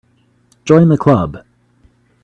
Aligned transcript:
Join 0.65 0.89
the 0.89 0.97
Club. 0.97 1.45